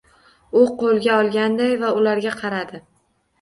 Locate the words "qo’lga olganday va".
0.79-1.93